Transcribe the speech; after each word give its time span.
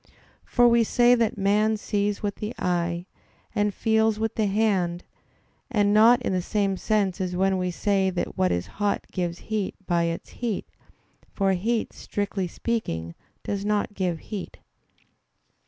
For 0.43 0.67
we 0.67 0.83
say 0.83 1.13
that 1.13 1.37
man 1.37 1.77
sees 1.77 2.23
with 2.23 2.37
the 2.37 2.55
eye, 2.57 3.05
and 3.53 3.71
feels 3.71 4.17
with 4.17 4.33
the 4.33 4.47
hand, 4.47 5.03
and 5.69 5.93
not 5.93 6.23
in 6.23 6.33
the 6.33 6.41
same 6.41 6.75
sense 6.75 7.21
as 7.21 7.35
when 7.35 7.59
we 7.59 7.69
say 7.69 8.09
that 8.09 8.35
what 8.35 8.51
is 8.51 8.65
hot 8.81 9.05
gives 9.11 9.37
heat 9.53 9.75
by 9.85 10.05
its 10.05 10.29
heat; 10.31 10.65
for 11.31 11.53
heat, 11.53 11.93
strictly 11.93 12.47
speaking, 12.47 13.13
does 13.43 13.63
not 13.63 13.93
give 13.93 14.17
heat. 14.21 14.57